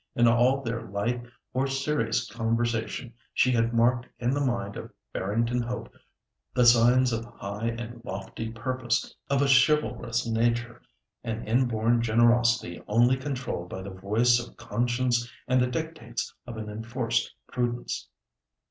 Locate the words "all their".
0.27-0.81